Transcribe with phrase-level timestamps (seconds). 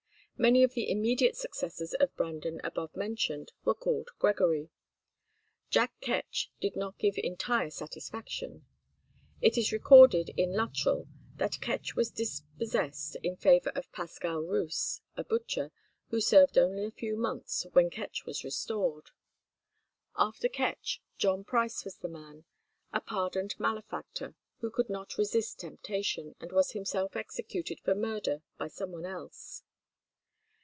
[0.37, 4.71] Many of the immediate successors of Brandon above mentioned were called Gregory.
[5.69, 8.65] Jack Ketch did not give entire satisfaction.
[9.39, 15.23] It is recorded in Luttrell that Ketch was dispossessed in favour of Pascal Roose, a
[15.23, 15.71] butcher,
[16.07, 19.11] who served only a few months, when Ketch was restored.
[20.17, 22.45] After Ketch, John Price was the man,
[22.91, 28.69] a pardoned malefactor, who could not resist temptation, and was himself executed for murder by
[28.69, 29.61] some one else.